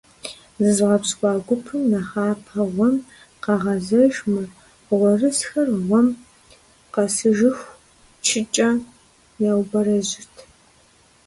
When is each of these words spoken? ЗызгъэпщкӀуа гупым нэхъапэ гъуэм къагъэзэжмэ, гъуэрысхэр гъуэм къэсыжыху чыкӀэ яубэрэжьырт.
ЗызгъэпщкӀуа 0.63 1.33
гупым 1.45 1.81
нэхъапэ 1.91 2.59
гъуэм 2.73 2.95
къагъэзэжмэ, 3.43 4.41
гъуэрысхэр 4.87 5.67
гъуэм 5.87 6.07
къэсыжыху 6.93 7.75
чыкӀэ 8.25 8.69
яубэрэжьырт. 9.51 10.35